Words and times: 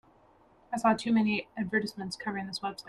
I 0.73 0.77
saw 0.79 0.95
too 0.95 1.11
many 1.13 1.47
advertisements 1.55 2.15
covering 2.15 2.47
this 2.47 2.57
website. 2.61 2.79